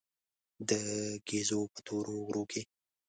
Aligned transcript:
د 0.69 0.71
ګېزو 1.27 1.61
په 1.73 1.79
تورو 1.87 2.15
غرو 2.25 2.43
کې. 2.51 2.61